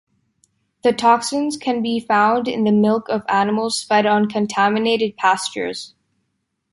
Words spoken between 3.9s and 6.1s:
on contaminated pastures.